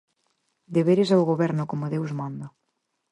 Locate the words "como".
1.71-1.91